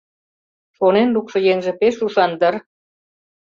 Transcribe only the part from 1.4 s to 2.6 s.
еҥже пеш ушан дыр?